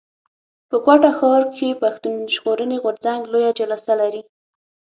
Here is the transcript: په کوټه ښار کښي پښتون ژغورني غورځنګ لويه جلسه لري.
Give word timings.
په 0.69 0.77
کوټه 0.85 1.11
ښار 1.17 1.41
کښي 1.51 1.69
پښتون 1.81 2.17
ژغورني 2.35 2.77
غورځنګ 2.83 3.21
لويه 3.31 3.51
جلسه 3.59 3.93
لري. 4.01 4.21